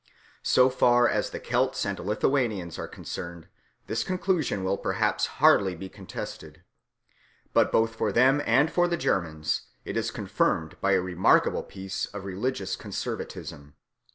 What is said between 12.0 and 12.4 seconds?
of